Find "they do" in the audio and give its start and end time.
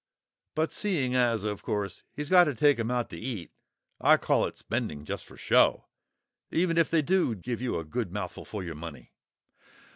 6.89-7.35